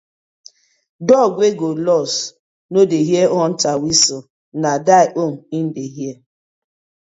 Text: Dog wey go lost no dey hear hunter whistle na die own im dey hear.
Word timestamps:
Dog 1.09 1.31
wey 1.39 1.53
go 1.61 1.69
lost 1.87 2.17
no 2.71 2.79
dey 2.91 3.03
hear 3.09 3.27
hunter 3.39 3.73
whistle 3.83 4.23
na 4.61 4.71
die 4.87 5.09
own 5.21 5.33
im 5.57 5.65
dey 5.75 5.89
hear. 5.97 6.15